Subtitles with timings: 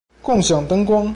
[0.23, 1.07] 共享燈光